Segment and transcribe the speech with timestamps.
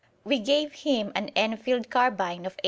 [0.23, 2.59] We gave him an Enfield carbine of 1863.